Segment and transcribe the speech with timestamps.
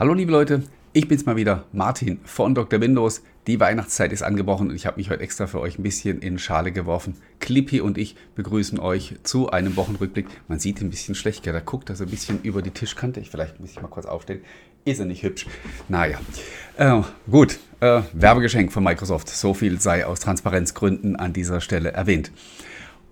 [0.00, 0.62] Hallo liebe Leute,
[0.94, 2.80] ich bin's mal wieder, Martin von Dr.
[2.80, 3.22] Windows.
[3.46, 6.38] Die Weihnachtszeit ist angebrochen und ich habe mich heute extra für euch ein bisschen in
[6.38, 7.18] Schale geworfen.
[7.38, 10.26] Clippy und ich begrüßen euch zu einem Wochenrückblick.
[10.48, 13.20] Man sieht ein bisschen schlecht, da guckt er so ein bisschen über die Tischkante.
[13.20, 14.40] Ich vielleicht muss ich mal kurz aufstehen.
[14.86, 15.44] Ist er nicht hübsch?
[15.90, 16.18] Naja,
[16.78, 17.58] äh, gut.
[17.80, 19.28] Äh, Werbegeschenk von Microsoft.
[19.28, 22.32] So viel sei aus Transparenzgründen an dieser Stelle erwähnt.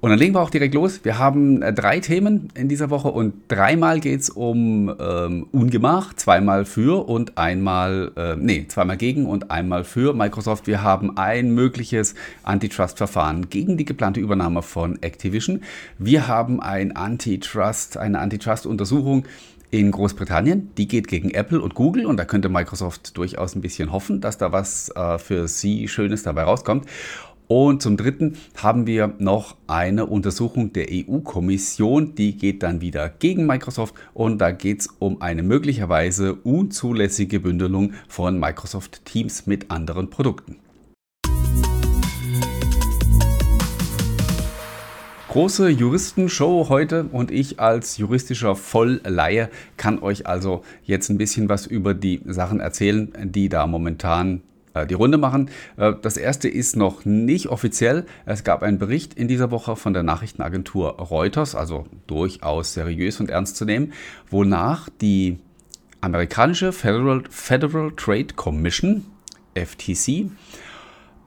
[0.00, 1.00] Und dann legen wir auch direkt los.
[1.02, 6.14] Wir haben äh, drei Themen in dieser Woche und dreimal geht es um ähm, Ungemach,
[6.14, 10.68] zweimal für und einmal, äh, nee, zweimal gegen und einmal für Microsoft.
[10.68, 15.62] Wir haben ein mögliches Antitrust-Verfahren gegen die geplante Übernahme von Activision.
[15.98, 19.24] Wir haben ein Antitrust, eine Antitrust-Untersuchung
[19.70, 20.70] in Großbritannien.
[20.78, 24.38] Die geht gegen Apple und Google und da könnte Microsoft durchaus ein bisschen hoffen, dass
[24.38, 26.86] da was äh, für sie Schönes dabei rauskommt.
[27.50, 33.46] Und zum Dritten haben wir noch eine Untersuchung der EU-Kommission, die geht dann wieder gegen
[33.46, 33.94] Microsoft.
[34.12, 40.56] Und da geht es um eine möglicherweise unzulässige Bündelung von Microsoft Teams mit anderen Produkten.
[45.28, 47.04] Große Juristenshow heute.
[47.04, 52.60] Und ich als juristischer Vollleihe kann euch also jetzt ein bisschen was über die Sachen
[52.60, 54.42] erzählen, die da momentan
[54.86, 55.50] die Runde machen.
[55.76, 58.06] Äh, das erste ist noch nicht offiziell.
[58.26, 63.30] Es gab einen Bericht in dieser Woche von der Nachrichtenagentur Reuters, also durchaus seriös und
[63.30, 63.92] ernst zu nehmen,
[64.30, 65.38] wonach die
[66.00, 69.04] amerikanische Federal, Federal Trade Commission,
[69.54, 70.30] FTC,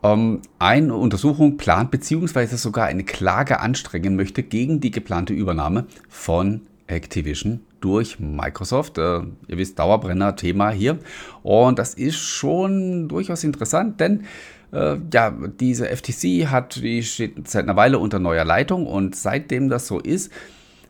[0.03, 2.55] ähm, eine Untersuchung plant bzw.
[2.55, 8.97] sogar eine Klage anstrengen möchte gegen die geplante Übernahme von Activision durch Microsoft.
[8.97, 10.99] Äh, ihr wisst, Dauerbrenner-Thema hier.
[11.43, 14.25] Und das ist schon durchaus interessant, denn
[14.71, 19.69] äh, ja, diese FTC hat, die steht seit einer Weile unter neuer Leitung und seitdem
[19.69, 20.31] das so ist,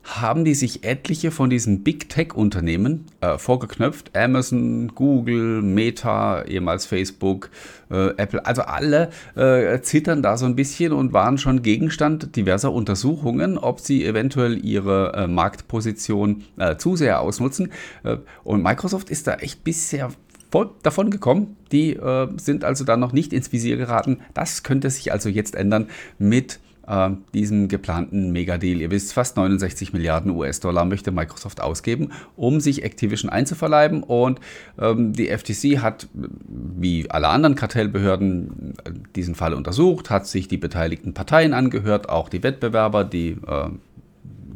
[0.04, 4.16] haben die sich etliche von diesen Big Tech-Unternehmen äh, vorgeknöpft.
[4.16, 7.50] Amazon, Google, Meta, ehemals Facebook,
[7.90, 12.72] äh, Apple, also alle äh, zittern da so ein bisschen und waren schon Gegenstand diverser
[12.72, 17.70] Untersuchungen, ob sie eventuell ihre äh, Marktposition äh, zu sehr ausnutzen.
[18.02, 20.10] Äh, und Microsoft ist da echt bisher
[20.50, 21.56] voll davon gekommen.
[21.70, 21.98] Die
[22.36, 24.18] sind also da noch nicht ins Visier geraten.
[24.34, 28.80] Das könnte sich also jetzt ändern mit äh, diesem geplanten Megadeal.
[28.80, 34.02] Ihr wisst, fast 69 Milliarden US-Dollar möchte Microsoft ausgeben, um sich Activision einzuverleiben.
[34.02, 34.40] Und
[34.78, 38.74] ähm, die FTC hat, wie alle anderen Kartellbehörden,
[39.14, 43.70] diesen Fall untersucht, hat sich die beteiligten Parteien angehört, auch die Wettbewerber, die äh,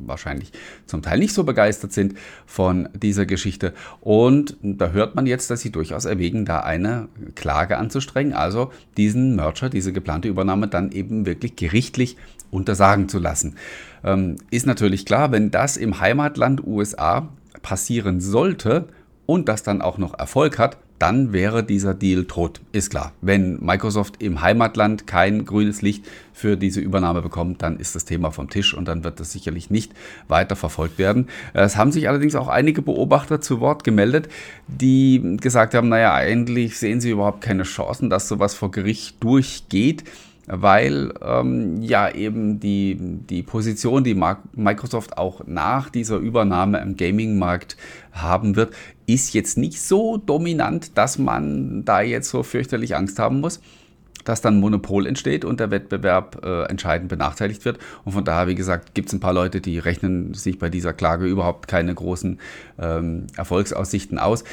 [0.08, 0.52] wahrscheinlich
[0.86, 2.14] zum Teil nicht so begeistert sind
[2.46, 3.72] von dieser Geschichte.
[4.00, 9.36] Und da hört man jetzt, dass sie durchaus erwägen, da eine Klage anzustrengen, also diesen
[9.36, 12.16] Merger, diese geplante Übernahme dann eben wirklich gerichtlich
[12.50, 13.56] untersagen zu lassen.
[14.04, 17.28] Ähm, ist natürlich klar, wenn das im Heimatland USA
[17.62, 18.88] passieren sollte
[19.26, 22.60] und das dann auch noch Erfolg hat, dann wäre dieser Deal tot.
[22.72, 23.12] Ist klar.
[23.20, 28.30] Wenn Microsoft im Heimatland kein grünes Licht für diese Übernahme bekommt, dann ist das Thema
[28.30, 29.92] vom Tisch und dann wird das sicherlich nicht
[30.28, 31.28] weiter verfolgt werden.
[31.54, 34.28] Es haben sich allerdings auch einige Beobachter zu Wort gemeldet,
[34.68, 40.04] die gesagt haben, naja, eigentlich sehen sie überhaupt keine Chancen, dass sowas vor Gericht durchgeht
[40.46, 44.20] weil ähm, ja eben die, die Position, die
[44.54, 47.76] Microsoft auch nach dieser Übernahme im Gaming-Markt
[48.12, 48.74] haben wird,
[49.06, 53.60] ist jetzt nicht so dominant, dass man da jetzt so fürchterlich Angst haben muss
[54.26, 57.78] dass dann Monopol entsteht und der Wettbewerb äh, entscheidend benachteiligt wird.
[58.04, 60.92] Und von daher, wie gesagt, gibt es ein paar Leute, die rechnen sich bei dieser
[60.92, 62.38] Klage überhaupt keine großen
[62.78, 64.44] ähm, Erfolgsaussichten aus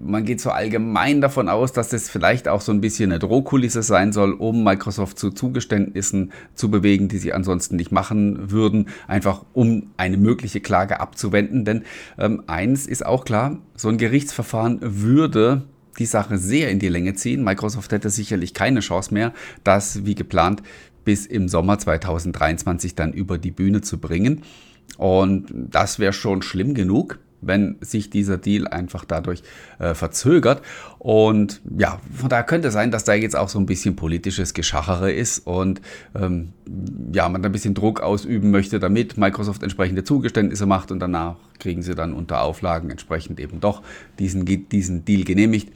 [0.00, 3.82] man geht so allgemein davon aus, dass das vielleicht auch so ein bisschen eine Drohkulisse
[3.82, 9.44] sein soll, um Microsoft zu Zugeständnissen zu bewegen, die sie ansonsten nicht machen würden, einfach
[9.52, 11.64] um eine mögliche Klage abzuwenden.
[11.64, 11.82] Denn
[12.16, 15.62] ähm, eins ist auch klar, so ein Gerichtsverfahren würde
[15.98, 17.42] die Sache sehr in die Länge ziehen.
[17.42, 19.32] Microsoft hätte sicherlich keine Chance mehr,
[19.64, 20.62] das wie geplant
[21.04, 24.42] bis im Sommer 2023 dann über die Bühne zu bringen.
[24.96, 29.42] Und das wäre schon schlimm genug wenn sich dieser Deal einfach dadurch
[29.78, 30.62] äh, verzögert.
[30.98, 34.54] Und ja, von daher könnte es sein, dass da jetzt auch so ein bisschen politisches
[34.54, 35.80] Geschachere ist und
[36.14, 36.52] ähm,
[37.12, 41.36] ja, man da ein bisschen Druck ausüben möchte, damit Microsoft entsprechende Zugeständnisse macht und danach
[41.58, 43.82] kriegen sie dann unter Auflagen entsprechend eben doch
[44.18, 45.72] diesen, diesen Deal genehmigt.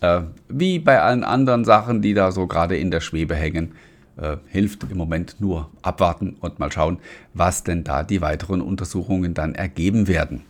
[0.00, 3.72] Äh, wie bei allen anderen Sachen, die da so gerade in der Schwebe hängen.
[4.16, 6.98] Äh, hilft im Moment nur abwarten und mal schauen,
[7.32, 10.42] was denn da die weiteren Untersuchungen dann ergeben werden.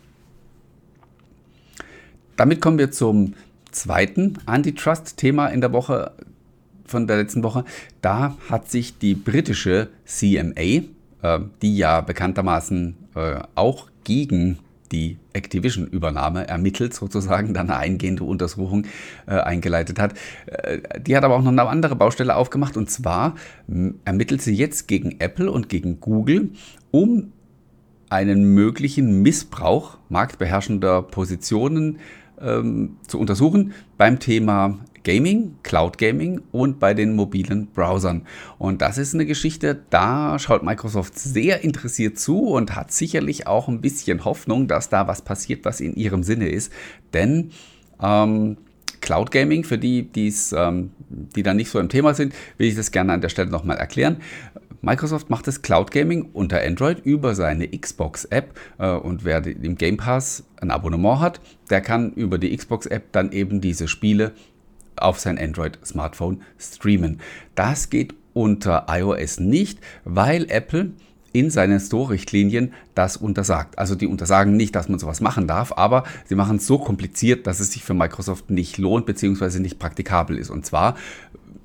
[2.37, 3.35] Damit kommen wir zum
[3.71, 6.13] zweiten Antitrust-Thema in der Woche
[6.85, 7.65] von der letzten Woche.
[8.03, 10.83] Da hat sich die britische CMA, äh,
[11.63, 14.59] die ja bekanntermaßen äh, auch gegen
[14.93, 18.87] die Activision-Übernahme ermittelt, sozusagen, dann eine eingehende Untersuchung
[19.27, 20.15] äh, eingeleitet hat.
[20.47, 23.35] Äh, die hat aber auch noch eine andere Baustelle aufgemacht und zwar
[24.05, 26.51] ermittelt sie jetzt gegen Apple und gegen Google,
[26.91, 27.33] um
[28.09, 31.99] einen möglichen Missbrauch marktbeherrschender Positionen
[32.41, 38.23] ähm, zu untersuchen beim Thema Gaming, Cloud Gaming und bei den mobilen Browsern.
[38.59, 43.69] Und das ist eine Geschichte, da schaut Microsoft sehr interessiert zu und hat sicherlich auch
[43.69, 46.73] ein bisschen Hoffnung, dass da was passiert, was in ihrem Sinne ist.
[47.13, 47.51] Denn
[48.03, 48.57] ähm,
[49.03, 50.09] Cloud Gaming, für die,
[50.57, 53.51] ähm, die da nicht so im Thema sind, will ich das gerne an der Stelle
[53.51, 54.17] nochmal erklären.
[54.85, 59.97] Microsoft macht das Cloud Gaming unter Android über seine Xbox-App äh, und wer im Game
[59.97, 61.41] Pass ein Abonnement hat,
[61.71, 64.33] der kann über die Xbox-App dann eben diese Spiele
[64.97, 67.21] auf sein Android-Smartphone streamen.
[67.55, 70.91] Das geht unter iOS nicht, weil Apple
[71.33, 73.79] in seinen Store-Richtlinien das untersagt.
[73.79, 77.47] Also die untersagen nicht, dass man sowas machen darf, aber sie machen es so kompliziert,
[77.49, 79.59] dass es sich für Microsoft nicht lohnt bzw.
[79.59, 80.51] nicht praktikabel ist.
[80.51, 80.95] Und zwar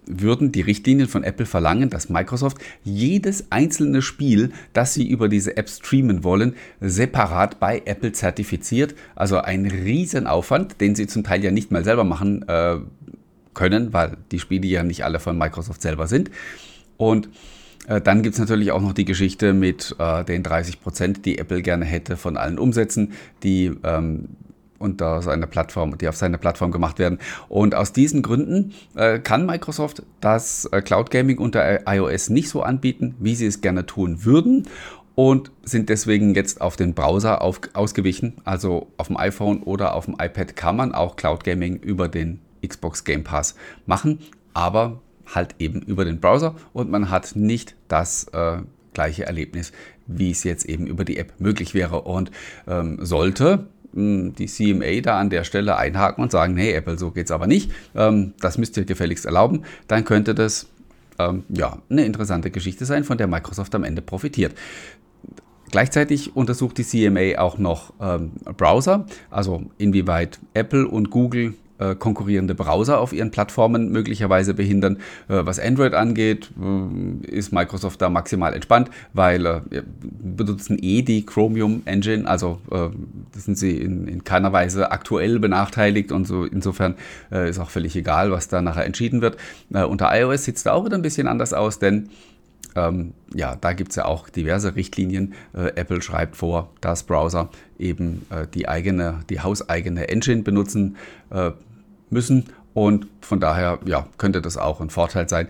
[0.09, 5.55] würden die Richtlinien von Apple verlangen, dass Microsoft jedes einzelne Spiel, das sie über diese
[5.55, 8.95] App streamen wollen, separat bei Apple zertifiziert.
[9.15, 12.77] Also ein Riesenaufwand, den sie zum Teil ja nicht mal selber machen äh,
[13.53, 16.31] können, weil die Spiele ja nicht alle von Microsoft selber sind.
[16.97, 17.29] Und
[17.87, 21.37] äh, dann gibt es natürlich auch noch die Geschichte mit äh, den 30 Prozent, die
[21.37, 23.13] Apple gerne hätte von allen Umsätzen,
[23.43, 24.29] die ähm,
[24.79, 27.19] unter seiner Plattform, die auf seiner Plattform gemacht werden.
[27.47, 32.63] Und aus diesen Gründen äh, kann Microsoft das äh, Cloud Gaming unter iOS nicht so
[32.63, 34.67] anbieten, wie sie es gerne tun würden
[35.19, 38.37] und sind deswegen jetzt auf den Browser auf, ausgewichen.
[38.45, 42.39] Also auf dem iPhone oder auf dem iPad kann man auch Cloud Gaming über den
[42.65, 43.55] Xbox Game Pass
[43.85, 44.19] machen,
[44.53, 48.59] aber halt eben über den Browser und man hat nicht das äh,
[48.93, 49.71] gleiche Erlebnis,
[50.07, 52.01] wie es jetzt eben über die App möglich wäre.
[52.01, 52.31] Und
[52.67, 57.25] ähm, sollte die CMA da an der Stelle einhaken und sagen, hey Apple, so geht
[57.25, 60.67] es aber nicht, ähm, das müsst ihr gefälligst erlauben, dann könnte das
[61.17, 64.53] ähm, ja eine interessante Geschichte sein, von der Microsoft am Ende profitiert.
[65.71, 72.55] Gleichzeitig untersucht die CMA auch noch ähm, Browser, also inwieweit Apple und Google äh, konkurrierende
[72.55, 74.97] Browser auf ihren Plattformen möglicherweise behindern.
[75.27, 79.61] Äh, was Android angeht, äh, ist Microsoft da maximal entspannt, weil äh,
[80.01, 82.89] benutzen eh die Chromium Engine, also äh,
[83.37, 86.95] sind sie in, in, keiner Weise aktuell benachteiligt und so insofern
[87.31, 89.37] äh, ist auch völlig egal, was da nachher entschieden wird.
[89.69, 92.09] unter iOS sieht es da auch wieder ein bisschen anders aus, denn
[92.75, 95.33] ähm, ja, da gibt es ja auch diverse Richtlinien.
[95.53, 100.97] Äh, Apple schreibt vor, dass Browser eben äh, die eigene, die hauseigene Engine benutzen
[101.31, 101.51] äh,
[102.09, 102.45] müssen.
[102.73, 105.47] Und von daher ja, könnte das auch ein Vorteil sein.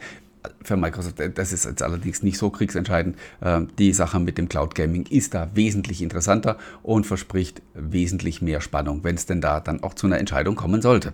[0.64, 3.18] Für Microsoft, äh, das ist jetzt allerdings nicht so kriegsentscheidend.
[3.42, 8.62] Ähm, die Sache mit dem Cloud Gaming ist da wesentlich interessanter und verspricht wesentlich mehr
[8.62, 11.14] Spannung, wenn es denn da dann auch zu einer Entscheidung kommen sollte.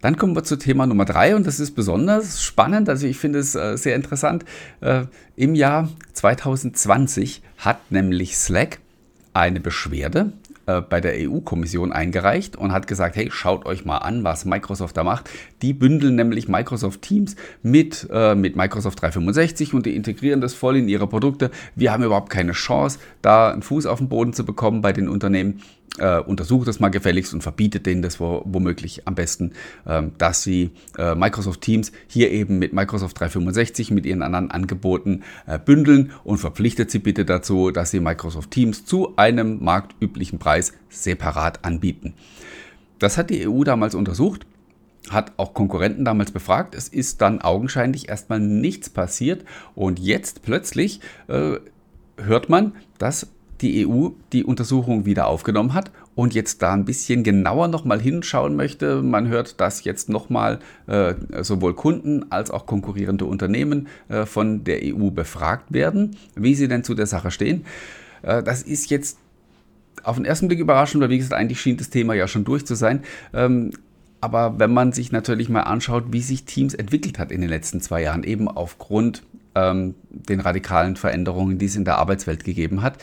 [0.00, 3.40] Dann kommen wir zu Thema Nummer drei und das ist besonders spannend, also ich finde
[3.40, 4.44] es äh, sehr interessant.
[4.80, 8.78] Äh, Im Jahr 2020 hat nämlich Slack
[9.34, 10.32] eine Beschwerde
[10.68, 14.98] äh, bei der EU-Kommission eingereicht und hat gesagt, hey, schaut euch mal an, was Microsoft
[14.98, 15.30] da macht.
[15.62, 20.76] Die bündeln nämlich Microsoft Teams mit, äh, mit Microsoft 365 und die integrieren das voll
[20.76, 21.50] in ihre Produkte.
[21.74, 25.08] Wir haben überhaupt keine Chance, da einen Fuß auf den Boden zu bekommen bei den
[25.08, 25.62] Unternehmen
[25.98, 29.52] äh, untersucht das mal gefälligst und verbietet denen das womöglich am besten,
[29.86, 35.22] ähm, dass sie äh, Microsoft Teams hier eben mit Microsoft 365 mit ihren anderen Angeboten
[35.46, 40.72] äh, bündeln und verpflichtet sie bitte dazu, dass sie Microsoft Teams zu einem marktüblichen Preis
[40.88, 42.14] separat anbieten.
[42.98, 44.46] Das hat die EU damals untersucht
[45.10, 46.74] hat auch Konkurrenten damals befragt.
[46.74, 51.56] Es ist dann augenscheinlich erstmal nichts passiert und jetzt plötzlich äh,
[52.16, 53.28] hört man, dass
[53.60, 58.56] die EU die Untersuchung wieder aufgenommen hat und jetzt da ein bisschen genauer nochmal hinschauen
[58.56, 59.02] möchte.
[59.02, 64.80] Man hört, dass jetzt nochmal äh, sowohl Kunden als auch konkurrierende Unternehmen äh, von der
[64.82, 67.64] EU befragt werden, wie sie denn zu der Sache stehen.
[68.22, 69.18] Äh, das ist jetzt
[70.02, 72.64] auf den ersten Blick überraschend, weil wie gesagt, eigentlich schien das Thema ja schon durch
[72.64, 73.02] zu sein.
[73.32, 73.72] Ähm,
[74.20, 77.80] aber wenn man sich natürlich mal anschaut, wie sich Teams entwickelt hat in den letzten
[77.80, 79.22] zwei Jahren, eben aufgrund
[79.54, 82.98] ähm, den radikalen Veränderungen, die es in der Arbeitswelt gegeben hat,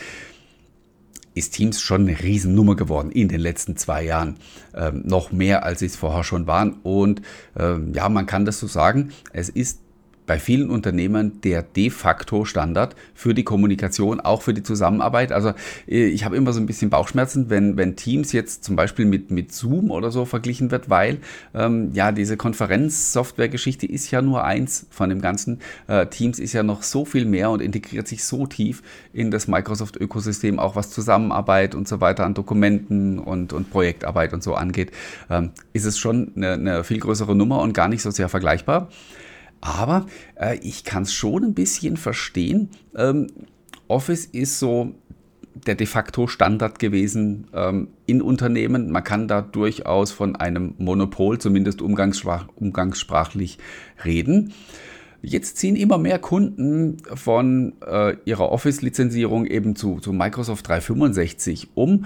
[1.35, 4.37] ist Teams schon eine Riesennummer geworden in den letzten zwei Jahren.
[4.73, 6.77] Ähm, noch mehr, als sie es vorher schon waren.
[6.81, 7.21] Und
[7.57, 9.79] ähm, ja, man kann das so sagen, es ist
[10.25, 15.31] bei vielen Unternehmen der de facto Standard für die Kommunikation, auch für die Zusammenarbeit.
[15.31, 15.49] Also
[15.87, 19.31] äh, ich habe immer so ein bisschen Bauchschmerzen, wenn, wenn Teams jetzt zum Beispiel mit,
[19.31, 21.19] mit Zoom oder so verglichen wird, weil
[21.53, 25.59] ähm, ja diese Konferenzsoftware-Geschichte ist ja nur eins von dem Ganzen.
[25.87, 28.81] Äh, Teams ist ja noch so viel mehr und integriert sich so tief
[29.13, 34.43] in das Microsoft-Ökosystem, auch was Zusammenarbeit und so weiter an Dokumenten und, und Projektarbeit und
[34.43, 34.91] so angeht,
[35.29, 38.89] ähm, ist es schon eine, eine viel größere Nummer und gar nicht so sehr vergleichbar.
[39.61, 42.69] Aber äh, ich kann es schon ein bisschen verstehen.
[42.95, 43.27] Ähm,
[43.87, 44.93] Office ist so
[45.65, 48.91] der de facto Standard gewesen ähm, in Unternehmen.
[48.91, 53.57] Man kann da durchaus von einem Monopol, zumindest umgangssprach umgangssprachlich,
[54.03, 54.53] reden.
[55.21, 62.05] Jetzt ziehen immer mehr Kunden von äh, ihrer Office-Lizenzierung eben zu, zu Microsoft 365 um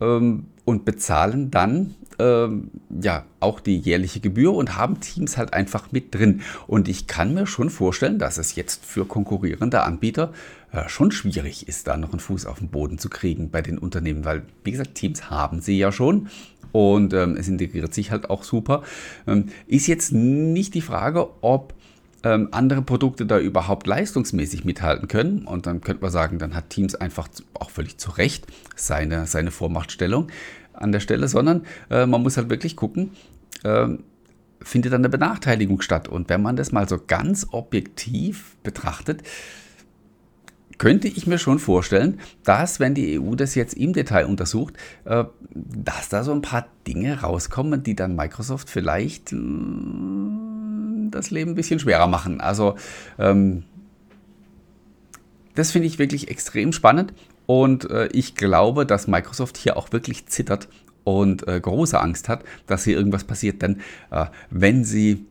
[0.00, 2.70] ähm, und bezahlen dann ähm,
[3.02, 6.42] ja auch die jährliche Gebühr und haben Teams halt einfach mit drin.
[6.66, 10.32] Und ich kann mir schon vorstellen, dass es jetzt für konkurrierende Anbieter
[10.72, 13.78] äh, schon schwierig ist, da noch einen Fuß auf den Boden zu kriegen bei den
[13.78, 16.28] Unternehmen, weil wie gesagt, Teams haben sie ja schon.
[16.72, 18.82] Und ähm, es integriert sich halt auch super.
[19.26, 21.72] Ähm, ist jetzt nicht die Frage, ob
[22.24, 25.46] ähm, andere Produkte da überhaupt leistungsmäßig mithalten können.
[25.46, 28.46] Und dann könnte man sagen, dann hat Teams einfach auch völlig zu Recht
[28.76, 30.28] seine, seine Vormachtstellung
[30.78, 33.10] an der Stelle, sondern äh, man muss halt wirklich gucken,
[33.64, 33.88] äh,
[34.60, 36.08] findet dann eine Benachteiligung statt.
[36.08, 39.22] Und wenn man das mal so ganz objektiv betrachtet,
[40.78, 45.24] könnte ich mir schon vorstellen, dass, wenn die EU das jetzt im Detail untersucht, äh,
[45.50, 49.36] dass da so ein paar Dinge rauskommen, die dann Microsoft vielleicht äh,
[51.10, 52.40] das Leben ein bisschen schwerer machen.
[52.40, 52.76] Also
[53.18, 53.64] ähm,
[55.54, 57.12] das finde ich wirklich extrem spannend
[57.48, 60.68] und äh, ich glaube, dass Microsoft hier auch wirklich zittert
[61.04, 63.62] und äh, große Angst hat, dass hier irgendwas passiert.
[63.62, 65.24] Denn äh, wenn sie,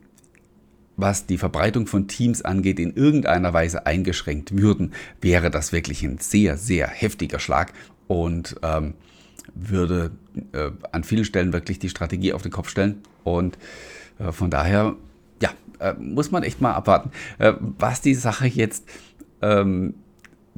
[0.95, 6.17] was die Verbreitung von Teams angeht, in irgendeiner Weise eingeschränkt würden, wäre das wirklich ein
[6.17, 7.71] sehr, sehr heftiger Schlag
[8.07, 8.95] und ähm,
[9.53, 10.09] würde
[10.53, 13.03] äh, an vielen Stellen wirklich die Strategie auf den Kopf stellen.
[13.23, 13.59] Und
[14.17, 14.95] äh, von daher,
[15.39, 18.85] ja, äh, muss man echt mal abwarten, was die Sache jetzt
[19.43, 19.93] ähm,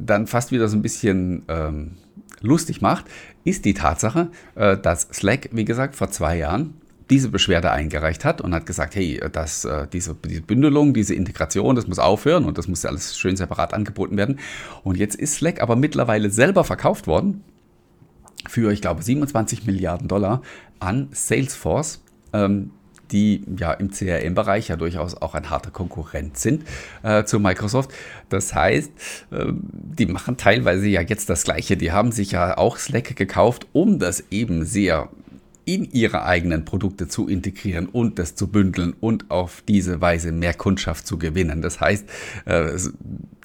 [0.06, 1.98] dann fast wieder so ein bisschen ähm,
[2.42, 3.06] lustig macht,
[3.44, 6.74] ist die Tatsache, äh, dass Slack, wie gesagt, vor zwei Jahren
[7.10, 11.76] diese Beschwerde eingereicht hat und hat gesagt, hey, das, äh, diese, diese Bündelung, diese Integration,
[11.76, 14.40] das muss aufhören und das muss ja alles schön separat angeboten werden.
[14.84, 17.44] Und jetzt ist Slack aber mittlerweile selber verkauft worden
[18.48, 20.42] für, ich glaube, 27 Milliarden Dollar
[20.80, 22.02] an Salesforce.
[22.32, 22.72] Ähm,
[23.12, 26.64] die ja im CRM-Bereich ja durchaus auch ein harter Konkurrent sind
[27.04, 27.92] äh, zu Microsoft.
[28.30, 28.92] Das heißt,
[29.32, 31.78] äh, die machen teilweise ja jetzt das Gleiche.
[31.78, 35.10] Die haben sich ja auch Slack gekauft, um das eben sehr
[35.66, 40.56] in ihre eigenen Produkte zu integrieren und das zu bündeln und auf diese Weise mehr
[40.56, 41.62] Kundschaft zu gewinnen.
[41.62, 42.10] Das heißt,
[42.46, 42.72] äh,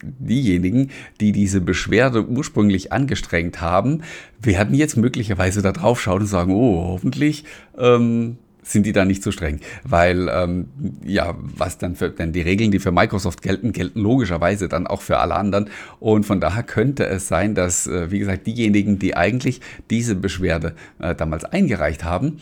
[0.02, 0.90] diejenigen,
[1.20, 4.02] die diese Beschwerde ursprünglich angestrengt haben,
[4.40, 7.44] werden jetzt möglicherweise da drauf schauen und sagen, oh, hoffentlich
[7.76, 9.60] ähm, sind die da nicht so streng.
[9.84, 10.68] Weil, ähm,
[11.04, 15.02] ja, was dann für, denn die Regeln, die für Microsoft gelten, gelten logischerweise dann auch
[15.02, 15.70] für alle anderen.
[16.00, 20.74] Und von daher könnte es sein, dass, äh, wie gesagt, diejenigen, die eigentlich diese Beschwerde
[20.98, 22.40] äh, damals eingereicht haben,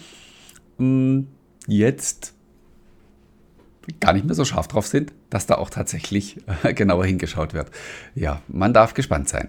[0.78, 1.26] mh, mm,
[1.66, 2.34] jetzt
[4.00, 7.70] gar nicht mehr so scharf drauf sind, dass da auch tatsächlich äh, genauer hingeschaut wird.
[8.14, 9.48] Ja, man darf gespannt sein.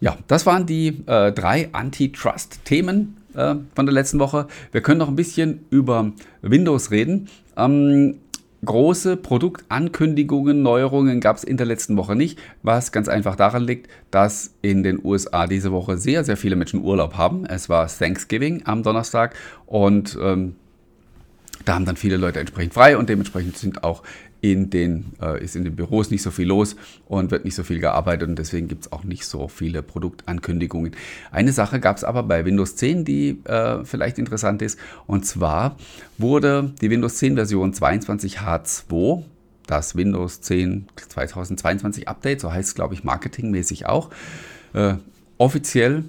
[0.00, 4.46] Ja, das waren die äh, drei Antitrust-Themen äh, von der letzten Woche.
[4.72, 6.12] Wir können noch ein bisschen über
[6.42, 7.28] Windows reden.
[7.56, 8.16] Ähm,
[8.64, 13.88] große Produktankündigungen, Neuerungen gab es in der letzten Woche nicht, was ganz einfach daran liegt,
[14.10, 17.44] dass in den USA diese Woche sehr, sehr viele Menschen Urlaub haben.
[17.46, 19.34] Es war Thanksgiving am Donnerstag
[19.66, 20.56] und ähm,
[21.64, 24.02] da haben dann viele Leute entsprechend frei und dementsprechend sind auch
[24.44, 27.62] in den, äh, ist in den Büros nicht so viel los und wird nicht so
[27.62, 30.92] viel gearbeitet und deswegen gibt es auch nicht so viele Produktankündigungen.
[31.30, 35.78] Eine Sache gab es aber bei Windows 10, die äh, vielleicht interessant ist und zwar
[36.18, 39.22] wurde die Windows 10 Version 22H2
[39.66, 44.10] das Windows 10 2022 Update, so heißt es glaube ich marketingmäßig auch,
[44.74, 44.96] äh,
[45.38, 46.04] offiziell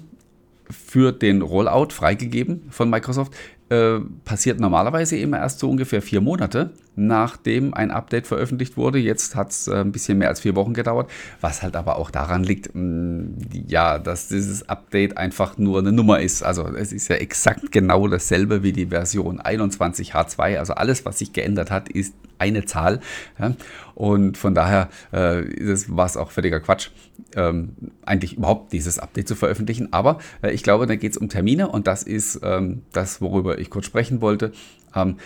[0.68, 3.32] für den Rollout freigegeben von Microsoft.
[3.70, 8.98] Äh, passiert normalerweise immer erst so ungefähr vier Monate, nachdem ein Update veröffentlicht wurde.
[8.98, 11.10] Jetzt hat es äh, ein bisschen mehr als vier Wochen gedauert,
[11.40, 13.36] was halt aber auch daran liegt, mm,
[13.68, 16.42] ja, dass dieses Update einfach nur eine Nummer ist.
[16.42, 20.58] Also es ist ja exakt genau dasselbe wie die Version 21H2.
[20.58, 23.00] Also alles, was sich geändert hat, ist eine Zahl.
[23.38, 23.52] Ja?
[23.94, 25.42] Und von daher äh,
[25.88, 26.90] war es auch völliger Quatsch,
[27.34, 27.72] ähm,
[28.04, 29.92] eigentlich überhaupt dieses Update zu veröffentlichen.
[29.92, 33.58] Aber äh, ich glaube, da geht es um Termine und das ist ähm, das, worüber
[33.58, 34.52] ich kurz sprechen wollte.
[34.94, 35.16] Ähm,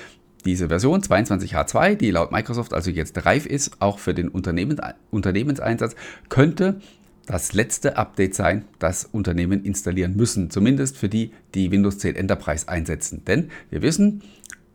[0.44, 4.80] diese Version 22H2, die laut Microsoft also jetzt reif ist, auch für den Unternehmen,
[5.10, 5.94] Unternehmenseinsatz,
[6.28, 6.80] könnte
[7.26, 10.50] das letzte Update sein, das Unternehmen installieren müssen.
[10.50, 13.24] Zumindest für die, die Windows 10 Enterprise einsetzen.
[13.24, 14.22] Denn wir wissen,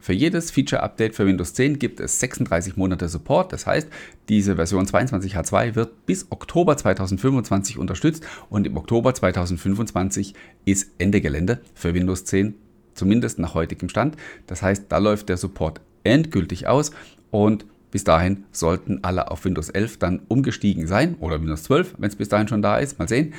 [0.06, 3.52] für jedes Feature-Update für Windows 10 gibt es 36 Monate Support.
[3.52, 3.88] Das heißt,
[4.30, 11.60] diese Version 22H2 wird bis Oktober 2025 unterstützt und im Oktober 2025 ist Ende Gelände
[11.74, 12.54] für Windows 10,
[12.96, 14.18] zumindest nach heutigem Stand.
[14.48, 16.92] Das heißt, da läuft der Support endgültig aus
[17.32, 22.10] und bis dahin sollten alle auf Windows 11 dann umgestiegen sein oder Windows 12, wenn
[22.10, 23.00] es bis dahin schon da ist.
[23.00, 23.34] Mal sehen.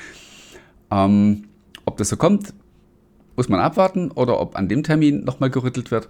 [0.91, 1.45] Ähm,
[1.85, 2.55] ob das so kommt,
[3.37, 6.09] muss man abwarten oder ob an dem Termin nochmal gerüttelt wird.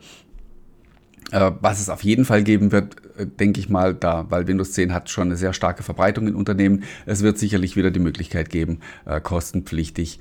[1.33, 4.73] Äh, was es auf jeden Fall geben wird, äh, denke ich mal, da, weil Windows
[4.73, 6.85] 10 hat schon eine sehr starke Verbreitung in Unternehmen.
[7.04, 10.21] Es wird sicherlich wieder die Möglichkeit geben, äh, kostenpflichtig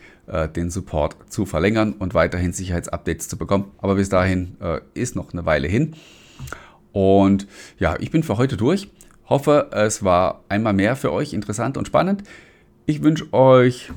[0.56, 3.66] den Support zu verlängern und weiterhin Sicherheitsupdates zu bekommen.
[3.78, 4.58] Aber bis dahin
[4.96, 5.94] ist noch eine Weile hin.
[6.94, 7.46] Und
[7.78, 8.90] ja, ich bin für heute durch.
[9.30, 12.24] Hoffe, es war einmal mehr für euch interessant und spannend.
[12.88, 13.92] Ich wünsche euch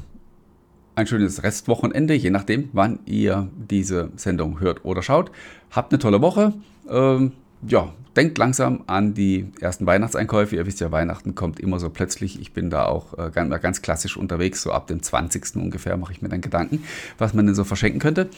[0.98, 5.30] ein schönes Restwochenende, je nachdem, wann ihr diese Sendung hört oder schaut.
[5.70, 6.54] Habt eine tolle Woche.
[6.90, 7.32] Ähm,
[7.66, 10.56] ja, denkt langsam an die ersten Weihnachtseinkäufe.
[10.56, 12.40] Ihr wisst ja, Weihnachten kommt immer so plötzlich.
[12.40, 14.60] Ich bin da auch äh, ganz, ganz klassisch unterwegs.
[14.62, 15.54] So ab dem 20.
[15.56, 16.82] ungefähr mache ich mir dann Gedanken,
[17.16, 18.28] was man denn so verschenken könnte.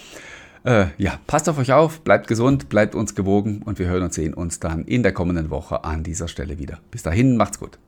[0.63, 4.13] Äh, ja, passt auf euch auf, bleibt gesund, bleibt uns gewogen und wir hören und
[4.13, 6.79] sehen uns dann in der kommenden Woche an dieser Stelle wieder.
[6.91, 7.79] Bis dahin, macht's gut.